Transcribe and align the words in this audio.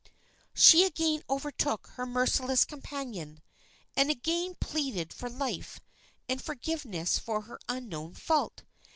She 0.55 0.83
again 0.83 1.21
overtook 1.29 1.85
her 1.93 2.07
merciless 2.07 2.65
companion, 2.65 3.39
and 3.95 4.09
again 4.09 4.55
pleaded 4.59 5.13
for 5.13 5.29
life 5.29 5.79
and 6.27 6.41
forgiveness 6.41 7.19
for 7.19 7.41
her 7.41 7.59
unknown 7.69 8.15
fault. 8.15 8.63